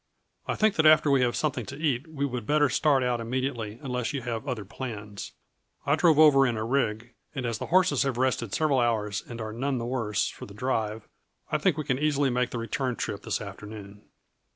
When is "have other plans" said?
4.23-5.33